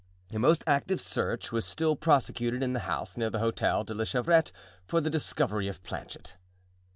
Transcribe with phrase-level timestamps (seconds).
[0.31, 4.03] A most active search was still prosecuted in the house near the Hotel de la
[4.03, 4.51] Chevrette
[4.83, 6.37] for the discovery of Planchet.